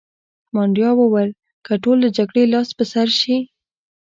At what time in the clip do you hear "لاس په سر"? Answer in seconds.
2.53-3.07